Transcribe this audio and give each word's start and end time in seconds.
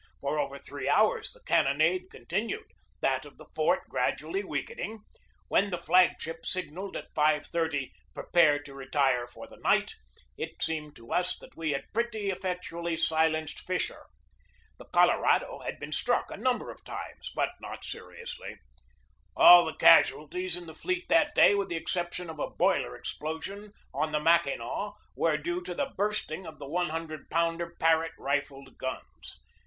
For 0.19 0.39
over 0.39 0.57
three 0.57 0.89
hours 0.89 1.31
the 1.31 1.41
cannonade 1.43 2.09
continued, 2.09 2.71
that 3.01 3.23
of 3.23 3.37
the 3.37 3.45
fort 3.53 3.81
gradually 3.87 4.43
weakening. 4.43 5.01
When 5.47 5.69
the 5.69 5.77
flag 5.77 6.19
ship 6.19 6.43
signalled 6.43 6.97
at 6.97 7.13
5.30, 7.13 7.91
"Prepare 8.15 8.57
to 8.63 8.73
retire 8.73 9.27
for 9.27 9.45
the 9.47 9.57
night," 9.57 9.93
it 10.39 10.59
seemed 10.59 10.95
to 10.95 11.11
us 11.13 11.37
that 11.37 11.55
we 11.55 11.73
had 11.73 11.85
pretty 11.93 12.31
effectually 12.31 12.97
silenced 12.97 13.59
Fisher. 13.59 14.07
The 14.79 14.85
Colorado 14.85 15.59
had 15.59 15.77
been 15.79 15.91
struck 15.91 16.31
a 16.31 16.35
number 16.35 16.71
of 16.71 16.83
times, 16.83 17.31
but 17.35 17.49
not 17.61 17.71
I 17.71 17.75
3 17.75 17.77
o 17.77 17.77
GEORGE 17.77 17.81
DEWEY 18.01 18.15
seriously. 18.25 18.55
All 19.37 19.65
the 19.65 19.75
casualties 19.75 20.55
in 20.57 20.65
the 20.65 20.73
fleet 20.73 21.09
that 21.09 21.35
day, 21.35 21.53
with 21.53 21.69
the 21.69 21.75
exception 21.75 22.27
of 22.27 22.39
a 22.39 22.49
boiler 22.49 22.95
explosion 22.95 23.71
on 23.93 24.11
the 24.13 24.19
Mack 24.19 24.45
inaw, 24.47 24.95
were 25.15 25.37
due 25.37 25.61
to 25.61 25.75
the 25.75 25.93
bursting 25.95 26.47
of 26.47 26.57
the 26.57 26.65
loo 26.67 27.19
pounder 27.29 27.75
Parrot 27.79 28.13
rifled 28.17 28.79
guns. 28.79 29.39